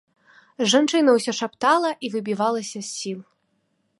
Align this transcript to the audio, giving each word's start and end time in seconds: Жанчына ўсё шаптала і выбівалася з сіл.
Жанчына 0.71 1.13
ўсё 1.17 1.31
шаптала 1.41 1.91
і 2.09 2.11
выбівалася 2.15 2.75
з 2.79 2.85
сіл. 2.97 3.19